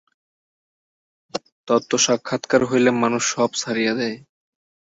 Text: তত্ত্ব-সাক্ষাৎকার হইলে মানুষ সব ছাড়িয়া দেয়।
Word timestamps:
তত্ত্ব-সাক্ষাৎকার 1.67 2.61
হইলে 2.65 2.89
মানুষ 3.01 3.23
সব 3.33 3.49
ছাড়িয়া 3.53 3.93
দেয়। 3.95 4.17